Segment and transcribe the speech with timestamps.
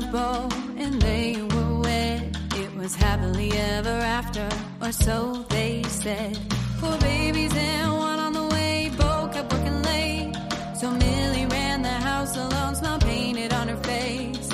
[0.00, 2.36] bow and they were wed.
[2.54, 4.48] It was happily ever after,
[4.80, 6.36] or so they said.
[6.80, 10.32] Four babies and one on the way, both kept working late.
[10.76, 14.48] So Millie ran the house alone, smile painted on her face.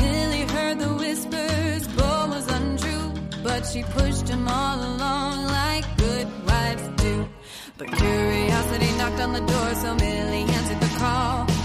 [0.00, 6.28] Millie heard the whispers, Bo was untrue, but she pushed him all along like good
[6.46, 7.28] wives do.
[7.78, 11.55] But curiosity knocked on the door, so Millie answered the call.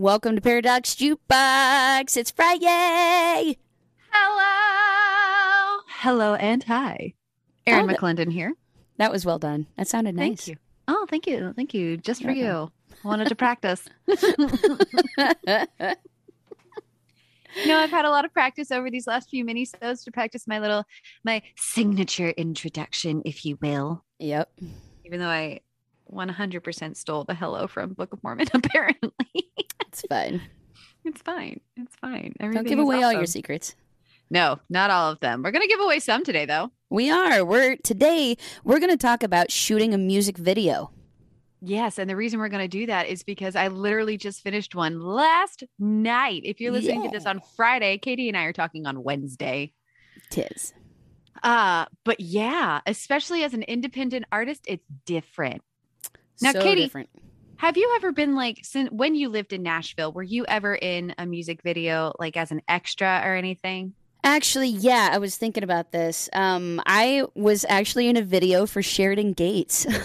[0.00, 2.16] Welcome to Paradox Jukebox.
[2.16, 3.58] It's Friday.
[4.10, 5.82] Hello.
[5.88, 7.12] Hello and hi.
[7.66, 8.54] Erin Oh, McClendon here.
[8.96, 9.66] That was well done.
[9.76, 10.46] That sounded nice.
[10.46, 10.56] Thank you.
[10.88, 11.52] Oh, thank you.
[11.54, 11.98] Thank you.
[11.98, 12.72] Just for You're you.
[13.04, 13.86] I wanted to practice.
[14.06, 14.16] you
[17.66, 20.60] know, I've had a lot of practice over these last few mini-sodes to practice my
[20.60, 20.84] little
[21.24, 24.02] my signature introduction, if you will.
[24.18, 24.50] Yep.
[25.04, 25.60] Even though I
[26.10, 29.12] 100% stole the hello from Book of Mormon, apparently.
[30.02, 30.40] It's fine.
[31.04, 31.60] it's fine.
[31.76, 32.34] It's fine.
[32.40, 33.74] Don't give away all your secrets.
[34.30, 35.42] No, not all of them.
[35.42, 36.70] We're going to give away some today, though.
[36.88, 37.44] We are.
[37.44, 40.92] We're today we're going to talk about shooting a music video.
[41.62, 44.74] Yes, and the reason we're going to do that is because I literally just finished
[44.74, 46.42] one last night.
[46.44, 49.74] If you're listening to this on Friday, Katie and I are talking on Wednesday.
[50.30, 50.72] Tis.
[51.42, 55.62] Uh, but yeah, especially as an independent artist, it's different.
[56.40, 57.10] Now, so Katie- different.
[57.60, 61.14] Have you ever been like since when you lived in Nashville, were you ever in
[61.18, 63.92] a music video like as an extra or anything?
[64.24, 66.30] Actually, yeah, I was thinking about this.
[66.32, 69.86] Um, I was actually in a video for Sheridan Gates.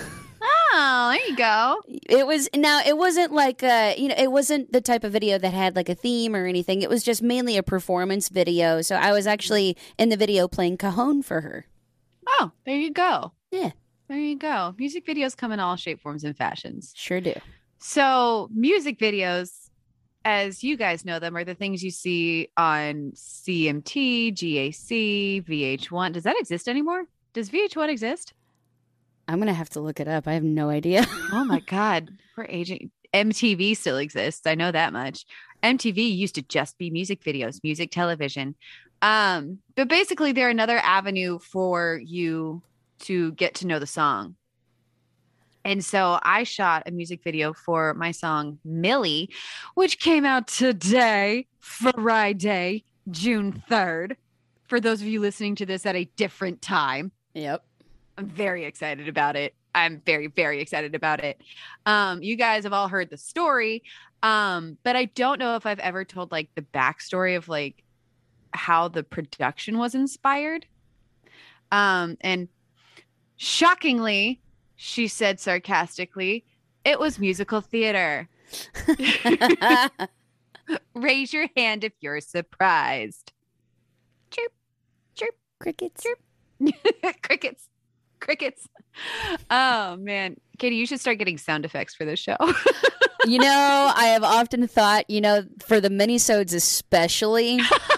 [0.77, 1.81] Oh, there you go.
[1.87, 5.37] it was now it wasn't like uh you know it wasn't the type of video
[5.37, 6.81] that had like a theme or anything.
[6.81, 8.81] It was just mainly a performance video.
[8.81, 11.65] So I was actually in the video playing cajon for her.
[12.27, 13.31] Oh, there you go.
[13.51, 13.71] Yeah.
[14.07, 14.75] There you go.
[14.77, 16.93] Music videos come in all shape, forms, and fashions.
[16.95, 17.33] Sure do.
[17.79, 19.69] So, music videos,
[20.23, 26.13] as you guys know them, are the things you see on CMT, GAC, VH1.
[26.13, 27.05] Does that exist anymore?
[27.33, 28.33] Does VH1 exist?
[29.27, 30.27] I'm gonna have to look it up.
[30.27, 31.05] I have no idea.
[31.31, 32.91] Oh my God, we're aging.
[33.13, 34.45] MTV still exists.
[34.45, 35.25] I know that much.
[35.63, 38.55] MTV used to just be music videos, music television.
[39.01, 42.61] Um, but basically, they're another avenue for you
[42.99, 44.35] to get to know the song.
[45.65, 49.31] And so I shot a music video for my song Millie,
[49.73, 54.15] which came out today, Friday, June 3rd.
[54.67, 57.63] For those of you listening to this at a different time, yep.
[58.17, 59.55] I'm very excited about it.
[59.73, 61.41] I'm very, very excited about it.
[61.85, 63.83] Um, you guys have all heard the story,
[64.23, 67.83] um, but I don't know if I've ever told like the backstory of like
[68.53, 70.65] how the production was inspired.
[71.71, 72.47] Um, and
[73.37, 74.41] shockingly,
[74.75, 76.45] she said sarcastically,
[76.83, 78.29] it was musical theater.
[80.93, 83.31] Raise your hand if you're surprised.
[84.31, 84.51] Chirp,
[85.15, 85.35] chirp.
[85.59, 86.03] Crickets.
[86.03, 86.19] Chirp.
[87.21, 87.67] crickets
[88.21, 88.65] crickets
[89.49, 92.37] oh man katie you should start getting sound effects for this show
[93.27, 97.59] you know, I have often thought, you know, for the minisodes especially,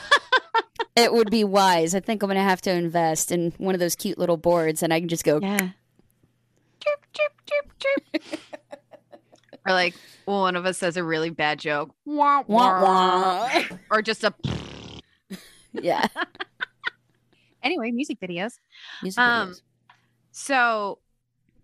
[0.97, 1.95] it would be wise.
[1.95, 4.93] I think I'm gonna have to invest in one of those cute little boards, and
[4.93, 5.39] I can just go.
[5.41, 5.69] yeah
[6.79, 8.39] chirp chirp chirp chirp
[9.67, 9.93] or like
[10.25, 13.49] one of us says a really bad joke wah, Wah, wah.
[13.51, 13.63] wah.
[13.91, 14.33] or just a
[15.73, 16.05] Yeah.
[17.63, 18.53] anyway music videos
[19.01, 19.61] Music Um, videos.
[20.31, 20.99] So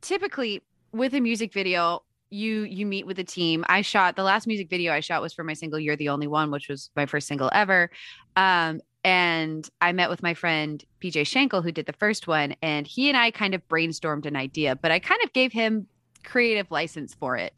[0.01, 3.63] typically with a music video, you you meet with a team.
[3.69, 6.27] I shot the last music video I shot was for my single You're the Only
[6.27, 7.89] One, which was my first single ever.
[8.35, 12.87] Um, and I met with my friend PJ Schenkel, who did the first one, and
[12.87, 15.87] he and I kind of brainstormed an idea, but I kind of gave him
[16.23, 17.53] creative license for it.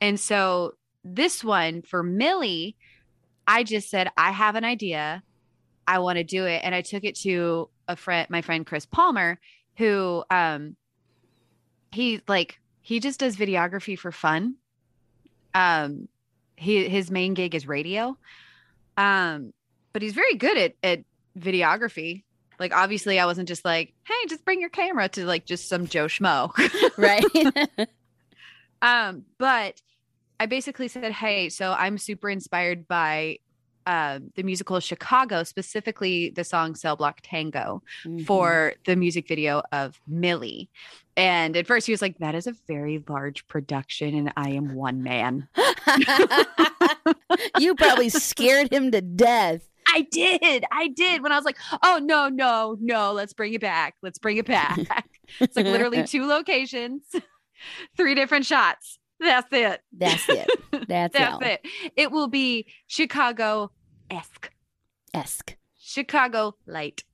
[0.00, 2.76] And so this one for Millie,
[3.46, 5.22] I just said, I have an idea.
[5.86, 6.62] I want to do it.
[6.64, 9.38] And I took it to a friend, my friend Chris Palmer,
[9.76, 10.76] who um
[11.92, 14.56] he like he just does videography for fun.
[15.54, 16.08] Um
[16.56, 18.16] he his main gig is radio.
[18.96, 19.52] Um
[19.92, 21.04] but he's very good at at
[21.38, 22.22] videography.
[22.58, 25.86] Like obviously I wasn't just like, "Hey, just bring your camera to like just some
[25.86, 26.50] Joe Schmo."
[26.96, 27.88] right.
[28.82, 29.80] Um, but
[30.38, 33.38] I basically said, Hey, so I'm super inspired by
[33.86, 38.24] uh, the musical Chicago, specifically the song Cell Block Tango Mhm.
[38.24, 40.70] for the music video of Millie.
[41.14, 44.74] And at first he was like, that is a very large production and I am
[44.74, 45.46] one man.
[47.58, 49.62] you probably scared him to death.
[49.92, 50.64] I did.
[50.70, 51.22] I did.
[51.22, 53.94] When I was like, oh, no, no, no, let's bring it back.
[54.02, 54.78] Let's bring it back.
[55.40, 57.02] it's like literally two locations,
[57.96, 58.98] three different shots.
[59.18, 59.82] That's it.
[59.92, 60.50] That's it.
[60.88, 61.66] That's, That's it.
[61.96, 63.70] It will be Chicago
[64.10, 64.50] esque,
[65.12, 65.56] Esque.
[65.78, 67.04] Chicago light,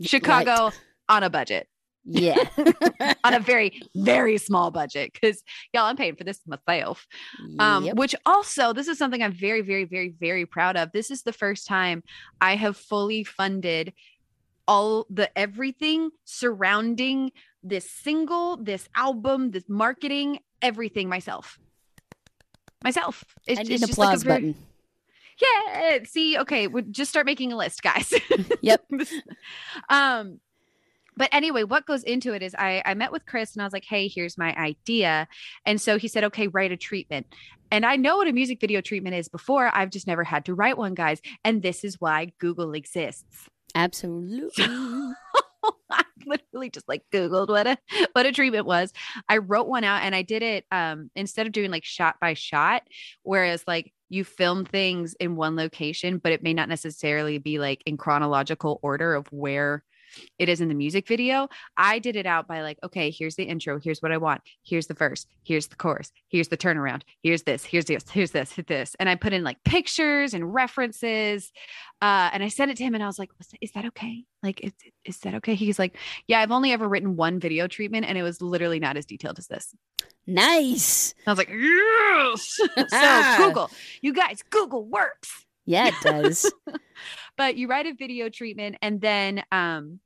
[0.00, 0.70] Chicago
[1.08, 1.68] on a budget,
[2.06, 2.36] Yeah.
[3.24, 5.12] on a very, very small budget.
[5.12, 5.42] Because
[5.72, 7.06] y'all, I'm paying for this myself.
[7.58, 7.96] Um, Yep.
[7.96, 10.92] which also, this is something I'm very, very, very, very proud of.
[10.92, 12.02] This is the first time
[12.40, 13.92] I have fully funded
[14.68, 17.32] all the everything surrounding
[17.62, 21.58] this single, this album, this marketing, everything myself.
[22.84, 23.24] Myself.
[23.46, 24.54] It's, I need it's an just like applause very- button.
[25.38, 25.98] Yeah.
[26.04, 28.12] See, okay, we just start making a list, guys.
[28.62, 28.84] Yep.
[29.90, 30.40] um,
[31.16, 33.72] but anyway, what goes into it is I I met with Chris and I was
[33.72, 35.28] like, hey, here's my idea,
[35.64, 37.26] and so he said, okay, write a treatment.
[37.70, 39.70] And I know what a music video treatment is before.
[39.74, 41.20] I've just never had to write one, guys.
[41.44, 43.48] And this is why Google exists.
[43.74, 44.64] Absolutely.
[45.90, 47.78] I literally just like Googled what a
[48.12, 48.92] what a treatment was.
[49.28, 52.34] I wrote one out and I did it um instead of doing like shot by
[52.34, 52.82] shot,
[53.22, 57.82] whereas like you film things in one location, but it may not necessarily be like
[57.86, 59.82] in chronological order of where
[60.38, 61.48] it is in the music video.
[61.76, 64.86] I did it out by like, okay, here's the intro, here's what I want, here's
[64.86, 68.66] the verse, here's the chorus, here's the turnaround, here's this, here's this, here's this, here's
[68.66, 68.96] this.
[69.00, 71.52] And I put in like pictures and references.
[72.02, 73.86] Uh, and I sent it to him and I was like, "Was that- is that
[73.86, 74.24] okay?
[74.42, 74.72] Like, is,
[75.04, 75.54] is that okay?
[75.54, 75.96] He's like,
[76.26, 79.38] yeah, I've only ever written one video treatment and it was literally not as detailed
[79.38, 79.74] as this.
[80.26, 81.14] nice.
[81.26, 82.60] I was like, yes.
[82.90, 83.70] so Google,
[84.02, 85.44] you guys, Google works.
[85.64, 86.50] Yeah, it does.
[87.36, 90.00] But you write a video treatment and then um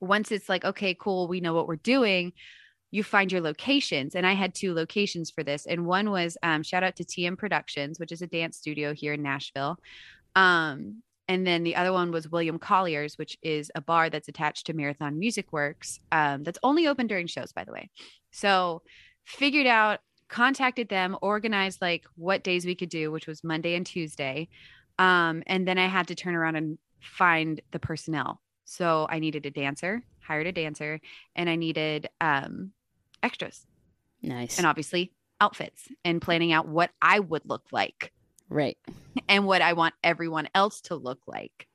[0.00, 2.32] once it's like, okay, cool, we know what we're doing,
[2.90, 4.14] you find your locations.
[4.14, 5.66] And I had two locations for this.
[5.66, 9.12] And one was um, shout out to TM Productions, which is a dance studio here
[9.12, 9.78] in Nashville.
[10.34, 14.66] Um, and then the other one was William Collier's, which is a bar that's attached
[14.66, 16.00] to Marathon Music Works.
[16.10, 17.90] Um, that's only open during shows, by the way.
[18.32, 18.82] So
[19.24, 23.86] figured out, contacted them, organized like what days we could do, which was Monday and
[23.86, 24.48] Tuesday.
[24.98, 28.40] Um, and then I had to turn around and find the personnel.
[28.70, 31.00] So I needed a dancer, hired a dancer,
[31.34, 32.70] and I needed um,
[33.20, 33.66] extras
[34.22, 34.58] nice.
[34.58, 38.12] and obviously outfits and planning out what I would look like
[38.48, 38.78] right.
[39.28, 41.66] and what I want everyone else to look like.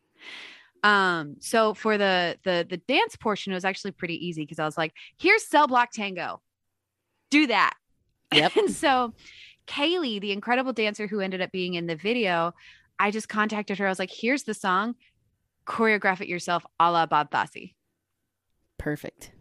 [0.83, 4.65] Um, so for the the the dance portion, it was actually pretty easy because I
[4.65, 6.41] was like, here's cell block tango.
[7.29, 7.73] Do that.
[8.33, 8.55] Yep.
[8.55, 9.13] and so
[9.67, 12.53] Kaylee, the incredible dancer who ended up being in the video,
[12.99, 13.85] I just contacted her.
[13.85, 14.95] I was like, here's the song,
[15.65, 17.73] choreograph it yourself a la Bob Fosse.
[18.77, 19.31] Perfect.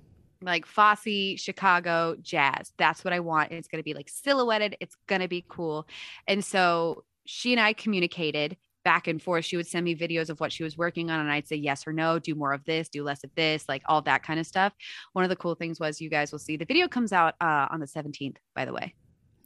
[0.43, 2.73] Like Fosse, Chicago, jazz.
[2.77, 3.53] That's what I want.
[3.53, 4.77] It's going to be like silhouetted.
[4.81, 5.87] It's going to be cool.
[6.27, 9.45] And so she and I communicated back and forth.
[9.45, 11.87] She would send me videos of what she was working on, and I'd say yes
[11.87, 14.47] or no, do more of this, do less of this, like all that kind of
[14.47, 14.75] stuff.
[15.15, 17.67] One of the cool things was you guys will see the video comes out uh,
[17.71, 18.95] on the 17th, by the way.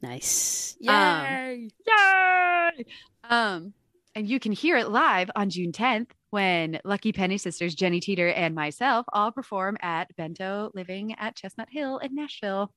[0.01, 0.77] Nice.
[0.87, 1.69] Um, Yay.
[1.87, 2.85] Yay!
[3.23, 3.73] Um,
[4.15, 8.29] and you can hear it live on June 10th when Lucky Penny sisters Jenny Teeter
[8.29, 12.71] and myself all perform at Bento Living at Chestnut Hill in Nashville.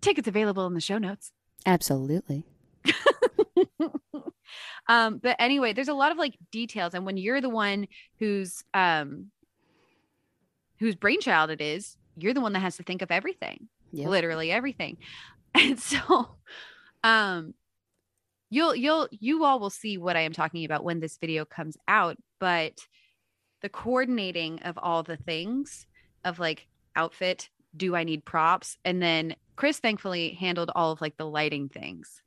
[0.00, 1.32] Tickets available in the show notes.
[1.66, 2.44] Absolutely.
[4.88, 7.86] um, but anyway, there's a lot of like details, and when you're the one
[8.18, 9.30] who's um
[10.78, 13.68] whose brainchild it is, you're the one that has to think of everything.
[13.92, 14.08] Yep.
[14.08, 14.98] literally everything.
[15.56, 16.34] And so
[17.04, 17.54] um
[18.54, 21.76] you'll you'll you all will see what I am talking about when this video comes
[21.88, 22.78] out, but
[23.62, 25.86] the coordinating of all the things
[26.24, 28.76] of like outfit, do I need props?
[28.84, 32.22] And then Chris thankfully handled all of like the lighting things.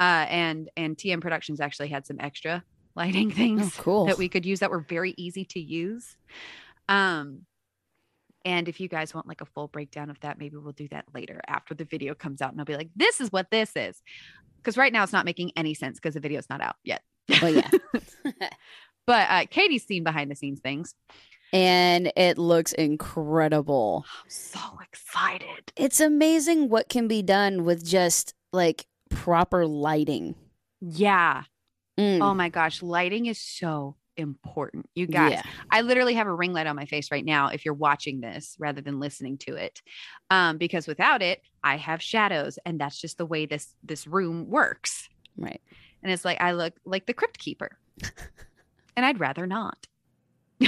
[0.00, 2.62] Uh and and TM Productions actually had some extra
[2.96, 4.06] lighting things Oh, cool.
[4.06, 6.16] that we could use that were very easy to use.
[6.88, 7.42] Um,
[8.46, 11.04] and if you guys want like a full breakdown of that, maybe we'll do that
[11.12, 14.00] later after the video comes out and I'll be like, this is what this is.
[14.58, 17.02] Because right now it's not making any sense because the video's not out yet.
[17.42, 17.70] Well, yeah.
[19.06, 20.94] But uh, Katie's seen behind the scenes things.
[21.52, 24.04] and it looks incredible.
[24.24, 25.72] I'm so excited.
[25.76, 30.34] It's amazing what can be done with just like proper lighting.
[30.80, 31.44] Yeah.
[31.98, 32.20] Mm.
[32.20, 32.82] Oh my gosh.
[32.82, 34.88] Lighting is so important.
[34.94, 35.42] You guys, Yeah.
[35.70, 38.56] I literally have a ring light on my face right now if you're watching this
[38.58, 39.82] rather than listening to it.
[40.30, 44.48] Um, because without it, I have shadows and that's just the way this this room
[44.48, 45.08] works.
[45.36, 45.60] Right.
[46.02, 47.78] and it's like I look like the crypt keeper,
[48.96, 49.86] and I'd rather not.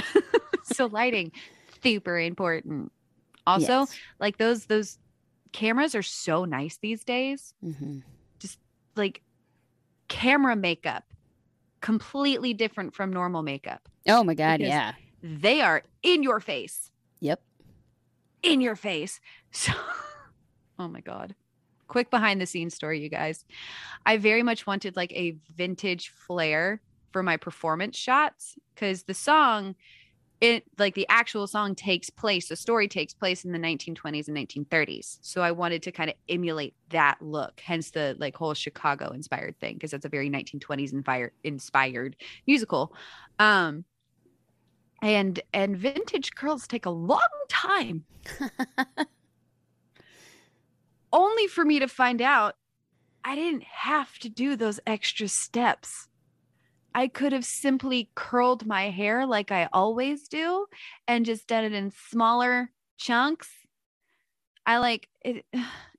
[0.63, 1.31] so lighting,
[1.83, 2.91] super important.
[3.47, 3.99] Also, Yes.
[4.19, 4.99] like those those
[5.51, 7.53] cameras are so nice these days.
[7.65, 8.03] Mhm.
[8.95, 9.21] Like
[10.07, 11.03] camera makeup,
[11.81, 13.87] completely different from normal makeup.
[14.07, 14.59] Oh my God.
[14.61, 14.93] Yeah.
[15.21, 16.91] They are in your face.
[17.19, 17.41] Yep.
[18.43, 19.19] in your face.
[19.51, 19.73] So,
[20.77, 21.35] oh my God.
[21.87, 23.43] Quick behind the scenes story, you guys.
[24.05, 26.81] I very much wanted like a vintage flair
[27.11, 29.75] for my performance shots because the song,
[30.41, 34.37] it like the actual song takes place, the story takes place in the 1920s and
[34.37, 35.19] 1930s.
[35.21, 39.59] So I wanted to kind of emulate that look, hence the like whole Chicago inspired
[39.59, 42.15] thing because it's a very 1920s inspired inspired
[42.47, 42.93] musical.
[43.37, 43.85] Um,
[45.01, 48.03] and and vintage curls take a long time
[51.13, 52.55] only for me to find out
[53.23, 56.08] I didn't have to do those extra steps.
[56.93, 60.65] I could have simply curled my hair like I always do
[61.07, 63.49] and just done it in smaller chunks.
[64.65, 65.45] I like it.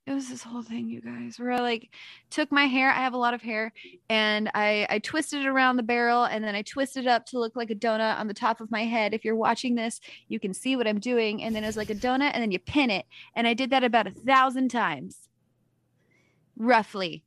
[0.07, 1.91] It was this whole thing, you guys, where I like
[2.31, 2.91] took my hair.
[2.91, 3.73] I have a lot of hair,
[4.09, 7.39] and I I twisted it around the barrel, and then I twisted it up to
[7.39, 9.15] look like a donut on the top of my head.
[9.15, 11.91] If you're watching this, you can see what I'm doing, and then it was like
[11.91, 13.07] a donut, and then you pin it,
[13.37, 15.29] and I did that about a thousand times,
[16.57, 17.23] roughly.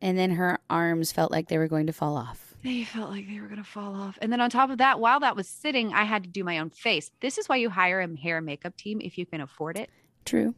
[0.00, 2.43] And then her arms felt like they were going to fall off.
[2.64, 4.18] They felt like they were going to fall off.
[4.22, 6.58] And then on top of that, while that was sitting, I had to do my
[6.58, 7.10] own face.
[7.20, 9.90] This is why you hire a hair and makeup team if you can afford it.
[10.24, 10.54] True.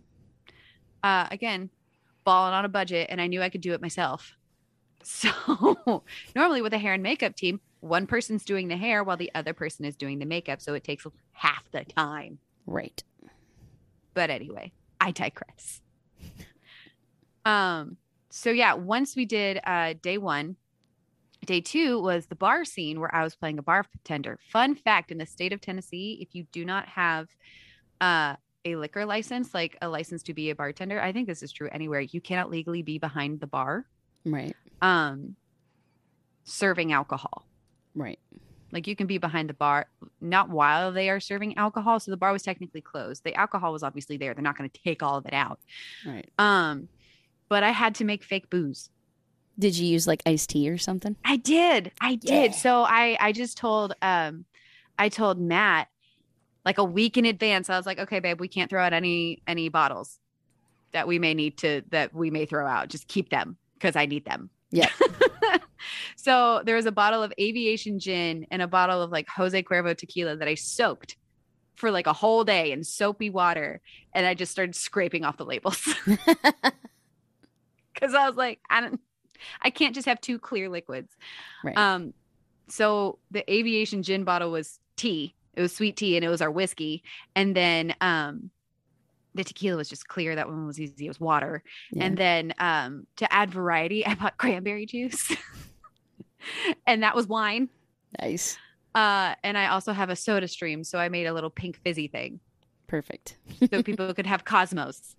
[1.02, 1.68] Uh, again,
[2.22, 4.32] balling on a budget, and I knew I could do it myself.
[5.08, 6.02] So
[6.34, 9.54] normally with a hair and makeup team, one person's doing the hair while the other
[9.54, 10.60] person is doing the makeup.
[10.60, 12.40] So it takes half the time.
[12.66, 13.00] Right.
[14.14, 15.80] But anyway, I digress.
[17.44, 17.98] um,
[18.30, 20.56] so yeah, once we did uh day one,
[21.46, 24.38] day two was the bar scene where I was playing a bartender.
[24.50, 27.28] Fun fact in the state of Tennessee, if you do not have
[28.00, 31.52] uh a liquor license, like a license to be a bartender, I think this is
[31.52, 33.86] true anywhere, you cannot legally be behind the bar
[34.24, 34.54] Right.
[34.82, 35.36] um
[36.44, 37.46] serving alcohol.
[37.94, 38.18] Right.
[38.72, 39.86] Like you can be behind the bar,
[40.20, 42.00] not while they are serving alcohol.
[42.00, 43.22] So the bar was technically closed.
[43.24, 44.34] The alcohol was obviously there.
[44.34, 45.60] They're not going to take all of it out.
[46.04, 46.28] Right.
[46.38, 46.88] Um,
[47.48, 48.90] but I had to make fake booze.
[49.58, 51.16] Did you use like iced tea or something?
[51.24, 51.92] I did.
[52.00, 52.42] I Yeah.
[52.42, 52.54] did.
[52.54, 54.44] So I I just told um
[54.98, 55.88] I told Matt
[56.64, 57.70] like a week in advance.
[57.70, 60.18] I was like, okay, babe, we can't throw out any any bottles
[60.92, 62.88] that we may need to that we may throw out.
[62.88, 64.50] Just keep them because I need them.
[64.70, 64.90] Yeah.
[66.16, 69.96] so there was a bottle of aviation gin and a bottle of like Jose Cuervo
[69.96, 71.16] tequila that I soaked
[71.76, 73.80] for like a whole day in soapy water.
[74.14, 75.82] And I just started scraping off the labels.
[78.00, 79.00] Cause I was like, I don't
[79.62, 81.14] I can't just have two clear liquids.
[81.64, 81.76] Right.
[81.76, 82.14] Um
[82.68, 85.34] so the aviation gin bottle was tea.
[85.54, 87.02] It was sweet tea and it was our whiskey.
[87.34, 88.50] And then um
[89.36, 90.34] the tequila was just clear.
[90.34, 91.04] That one was easy.
[91.04, 91.62] It was water.
[91.92, 92.04] Yeah.
[92.04, 95.30] And then um, to add variety, I bought cranberry juice.
[96.86, 97.68] and that was wine.
[98.20, 98.58] nice.
[98.94, 100.82] Uh, and I also have a soda stream.
[100.82, 102.40] So I made a little pink fizzy thing
[102.86, 103.36] Perfect.
[103.70, 105.14] so people could have Cosmos.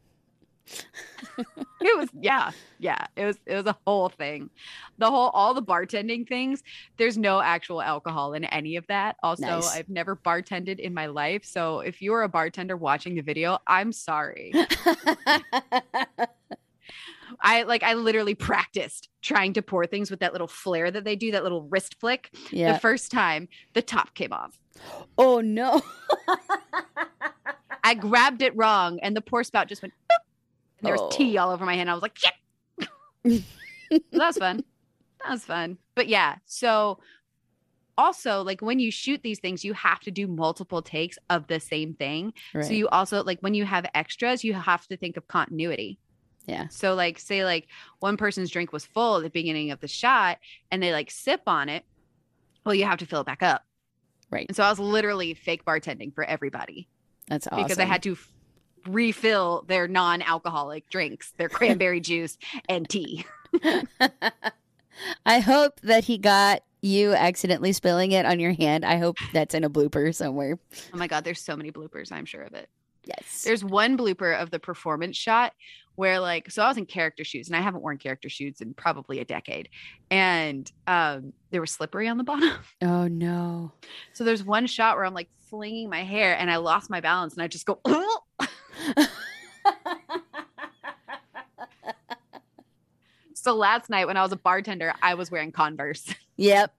[1.37, 3.05] it was yeah, yeah.
[3.15, 4.49] It was it was a whole thing.
[4.97, 6.63] The whole all the bartending things,
[6.97, 9.15] there's no actual alcohol in any of that.
[9.23, 9.75] Also, Nice.
[9.75, 11.45] I've never bartended in my life.
[11.45, 14.53] So if you're a bartender watching the video, I'm sorry.
[17.41, 21.15] I like I literally practiced trying to pour things with that little flare that they
[21.15, 22.29] do, that little wrist flick.
[22.51, 22.73] yeah.
[22.73, 24.57] The first time the top came off.
[25.17, 25.81] oh no.
[27.83, 30.23] I grabbed it wrong and the pour spout just went boop,
[30.79, 31.09] and there was Oh.
[31.09, 31.89] tea all over my hand.
[31.89, 32.33] I was like, shit.
[34.11, 34.63] that was fun.
[35.23, 35.77] That was fun.
[35.95, 36.99] But yeah, so
[37.97, 41.59] also like when you shoot these things, you have to do multiple takes of the
[41.59, 42.33] same thing.
[42.53, 42.65] Right.
[42.65, 45.97] So you also like when you have extras, you have to think of continuity.
[46.45, 46.67] yeah.
[46.69, 47.67] So like say like
[47.99, 50.37] one person's drink was full at the beginning of the shot
[50.71, 51.83] and they like sip on it.
[52.65, 53.63] Well, you have to fill it back up.
[54.29, 54.45] Right.
[54.47, 56.87] And so I was literally fake bartending for everybody
[57.29, 57.63] That's awesome.
[57.63, 58.17] because I had to
[58.89, 62.37] refill their non-alcoholic drinks, their cranberry juice
[62.69, 63.25] and tea.
[65.25, 68.85] I hope that he got you accidentally spilling it on your hand.
[68.85, 70.59] I hope that's in a blooper somewhere.
[70.93, 72.69] Oh my god, there's so many bloopers, I'm sure of it.
[73.03, 73.43] Yes.
[73.43, 75.53] There's one blooper of the performance shot
[75.95, 78.73] where like so I was in character shoes and I haven't worn character shoes in
[78.73, 79.69] probably a decade.
[80.11, 82.51] And um they were slippery on the bottom.
[82.81, 83.71] oh no.
[84.13, 87.33] So there's one shot where I'm like flinging my hair and I lost my balance
[87.33, 87.79] and I just go
[93.33, 96.13] So last night when I was a bartender, I was wearing Converse.
[96.39, 96.71] Yep.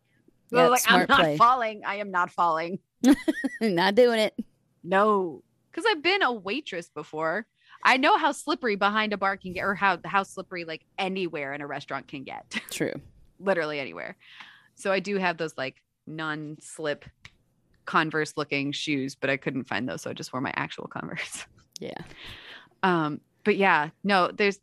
[0.51, 1.37] So Yep, like, I'm not play.
[1.37, 1.83] falling.
[1.85, 2.79] I am not falling.
[3.61, 4.35] Not doing it.
[4.85, 7.47] No, because I've been a waitress before.
[7.83, 11.55] I know how slippery behind a bar can get, or how how slippery like anywhere
[11.55, 12.93] in a restaurant can get, True.
[13.41, 14.17] literally anywhere.
[14.77, 17.05] So I do have those like non-slip
[17.85, 21.47] Converse looking shoes, but I couldn't find those, so I just wore my actual Converse.
[21.79, 22.03] Yeah.
[22.83, 24.59] Um, but yeah, no, there's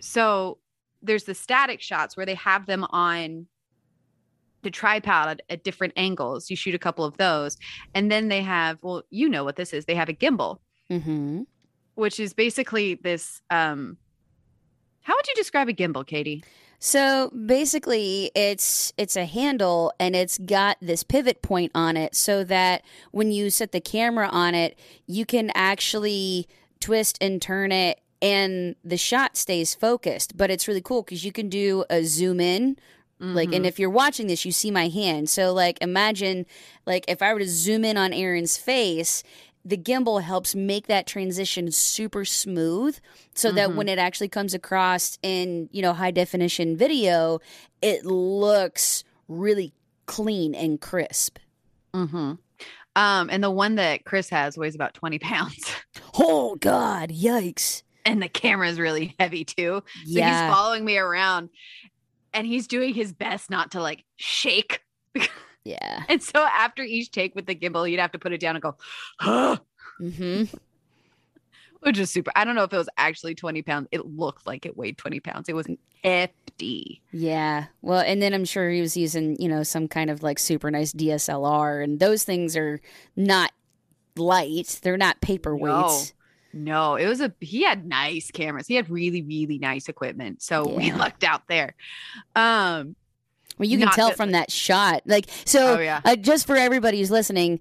[0.00, 0.58] so
[1.02, 3.46] there's the static shots where they have them on
[4.62, 6.50] the tripod at different angles.
[6.50, 7.56] You shoot a couple of those,
[7.94, 9.84] and then they have well, you know what this is.
[9.84, 10.58] They have a gimbal,
[10.90, 11.42] Mm-hmm.
[11.94, 13.40] which is basically this.
[13.50, 13.96] Um,
[15.02, 16.42] how would you describe a gimbal, Katie?
[16.78, 22.44] So basically, it's it's a handle and it's got this pivot point on it, so
[22.44, 26.46] that when you set the camera on it, you can actually
[26.80, 30.36] twist and turn it, and the shot stays focused.
[30.36, 32.76] But it's really cool because you can do a zoom in,
[33.18, 33.64] like, and mm-hmm.
[33.64, 35.28] if you're watching this, you see my hand.
[35.28, 36.46] So like, imagine
[36.86, 39.24] like if I were to zoom in on Erin's face.
[39.68, 42.98] The gimbal helps make that transition super smooth
[43.34, 43.74] so that Mhm.
[43.74, 47.40] when it actually comes across in, you know, high definition video,
[47.82, 49.74] it looks really
[50.06, 51.38] clean and crisp.
[51.92, 52.32] mm-hmm.
[52.96, 55.70] um, and the one that Chris has weighs about twenty pounds,
[56.18, 57.82] Oh god, yikes.
[58.06, 59.82] and the camera is really heavy too.
[59.86, 60.46] So yeah.
[60.46, 61.50] he's following me around,
[62.32, 64.80] and he's doing his best not to like shake.
[65.68, 66.02] yeah.
[66.08, 68.62] And so after each take with the gimbal, you'd have to put it down and
[68.62, 68.76] go,
[69.18, 69.56] "Huh,"
[70.00, 70.52] Mhm.
[71.80, 72.32] which is super.
[72.34, 73.88] I don't know if it was actually 20 pounds.
[73.92, 75.48] It looked like it weighed 20 pounds.
[75.48, 75.66] It was
[76.02, 77.00] hefty.
[77.12, 77.66] Yeah.
[77.82, 80.70] Well, and then I'm sure he was using, you know, some kind of like super
[80.70, 82.80] nice DSLR and those things are
[83.16, 83.52] not
[84.16, 84.80] light.
[84.82, 86.12] They're not paperweights.
[86.52, 88.66] No, it was a, he had nice cameras.
[88.66, 90.42] He had really, really nice equipment.
[90.42, 91.74] So we lucked out there.
[92.34, 92.96] Um,
[93.58, 95.02] Well, you can tell from that shot.
[95.04, 96.00] Like, so oh, yeah.
[96.04, 97.60] uh, just for everybody who's listening,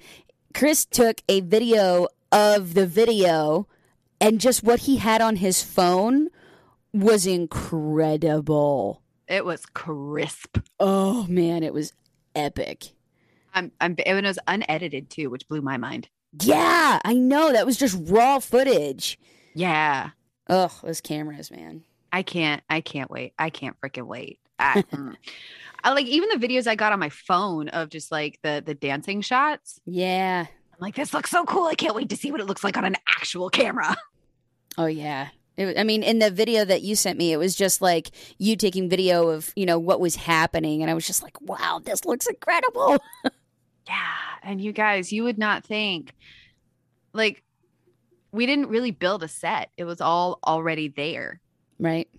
[0.54, 3.68] Chris took a video of the video,
[4.22, 6.30] and just what he had on his phone
[6.94, 9.02] was incredible.
[9.28, 10.60] It was crisp.
[10.80, 11.94] Oh man, it was
[12.36, 12.92] epic.
[13.54, 16.10] I'm, I'm, and it was unedited too, which blew my mind.
[16.42, 19.20] Yeah, I know that was just raw footage.
[19.54, 20.12] Yeah.
[20.50, 21.84] Ugh, those cameras, man.
[22.12, 22.64] I can't.
[22.70, 23.34] I can't wait.
[23.38, 24.40] I can't freaking wait.
[24.60, 24.84] I.
[25.84, 28.74] I like even the videos I got on my phone of just like the the
[28.74, 29.80] dancing shots.
[29.86, 30.48] Yeah.
[30.50, 31.66] I'm like, this looks so cool.
[31.66, 33.96] I can't wait to see what it looks like on an actual camera.
[34.80, 35.30] Oh yeah.
[35.56, 38.56] It, I mean, in the video that you sent me, it was just like you
[38.56, 42.06] taking video of you know what was happening, and I was just like, "Wow, this
[42.06, 43.00] looks incredible."
[43.88, 43.96] Yeah.
[44.44, 46.14] And you guys, you would not think
[47.14, 47.44] like
[48.32, 49.70] we didn't really build a set.
[49.78, 51.40] It was all already there.
[51.80, 52.10] Right?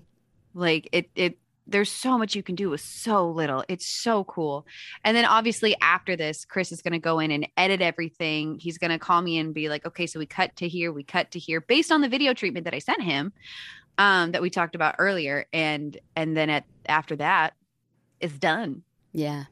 [0.55, 3.63] Like it it there's so much you can do with so little.
[3.69, 4.67] It's so cool.
[5.05, 8.59] And then obviously after this, Chris is going to go in and edit everything.
[8.59, 11.05] He's going to call me and be like, "Okay, so we cut to here, we
[11.05, 13.33] cut to here based on the video treatment that I sent him
[13.99, 17.55] um that we talked about earlier and and then at after that
[18.21, 18.83] it's done.
[19.13, 19.45] Yeah.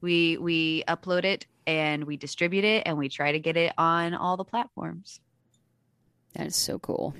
[0.00, 4.14] We we upload it and we distribute it and we try to get it on
[4.14, 5.20] all the platforms.
[6.34, 7.14] That is so cool.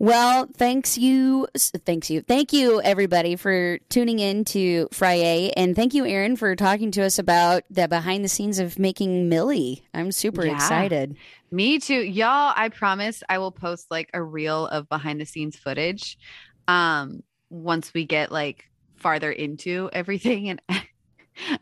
[0.00, 5.92] Well, thanks you, thanks you, thank you everybody for tuning in to Friday, and thank
[5.92, 9.84] you, Erin, for talking to us about the behind the scenes of making Millie.
[9.92, 10.54] I'm super Yeah.
[10.54, 11.18] excited.
[11.52, 12.00] Me too.
[12.00, 16.16] Y'all, I promise I will post like a reel of behind the scenes footage
[16.66, 18.64] um once we get like
[18.96, 20.82] farther into everything and I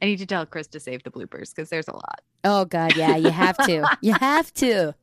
[0.03, 2.20] need to tell Chris to save the bloopers because there's a lot.
[2.44, 4.94] Oh God, yeah, you have to, you have to.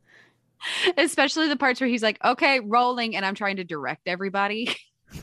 [0.96, 4.74] Especially the parts where he's like, "Okay, rolling," and I'm trying to direct everybody.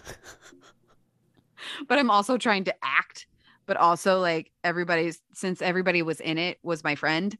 [1.87, 3.27] but I'm also trying to act,
[3.65, 7.37] but also like everybody's since everybody was in it was my friend.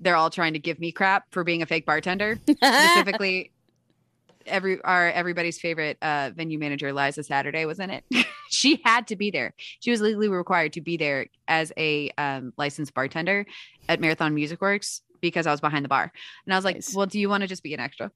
[0.00, 2.38] They're all trying to give me crap for being a fake bartender.
[2.46, 3.52] specifically
[4.46, 8.04] every our everybody's favorite uh venue manager liza saturday was in it
[8.50, 12.52] she had to be there she was legally required to be there as a um
[12.56, 13.46] licensed bartender
[13.88, 16.12] at marathon music works because i was behind the bar
[16.44, 16.94] and i was like Nice.
[16.94, 18.10] well do you want to just be an extra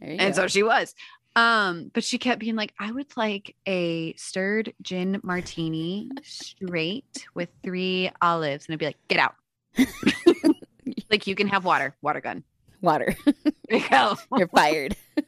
[0.00, 0.42] and go.
[0.42, 0.94] so she was
[1.36, 7.50] um but she kept being like i would like a stirred gin martini straight with
[7.62, 9.34] three olives and i'd be like get out
[11.10, 12.42] like you can have water water gun
[12.82, 13.14] Water,
[13.68, 14.96] you go you're fired.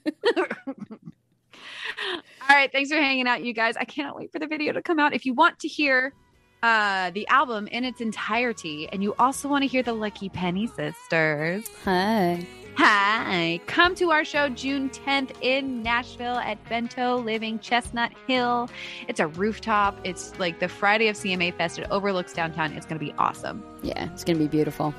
[2.09, 3.77] All right, thanks for hanging out, you guys.
[3.77, 5.15] I cannot wait for the video to come out.
[5.15, 6.15] If you want to hear
[6.63, 10.67] uh, the album in its entirety, and you also want to hear the Lucky Penny
[10.67, 12.47] Sisters, Hi.
[12.77, 13.61] Hi.
[13.67, 18.71] Come to our show June 10th in Nashville at Bento Living Chestnut Hill.
[19.09, 19.99] It's a rooftop.
[20.05, 21.79] It's like the Friday of CMA Fest.
[21.79, 22.73] It overlooks downtown.
[22.73, 23.63] It's going to be awesome.
[23.83, 24.95] Yeah, it's going to be beautiful.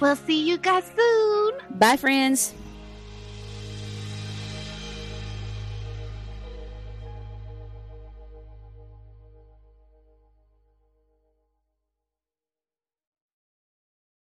[0.00, 1.54] We'll see you guys soon.
[1.70, 2.54] Bye, friends.